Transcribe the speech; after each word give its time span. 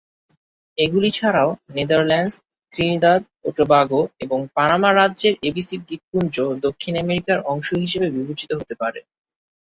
এগুলি 0.77 1.09
ছাড়াও 1.11 1.49
Netherlands, 1.75 2.35
Trinidad 2.73 3.21
ও 3.45 3.57
টোবাগো 3.57 4.01
এবং 4.23 4.39
পানামা 4.55 4.89
রাজ্যের 4.93 5.33
এবিসি 5.49 5.75
দ্বীপপুঞ্জ 5.81 6.35
দক্ষিণ 6.65 6.93
আমেরিকার 7.03 7.39
অংশ 7.51 7.69
হিসাবে 7.83 8.07
বিবেচিত 8.15 8.51
হতে 8.59 8.75
পারে। 8.81 8.99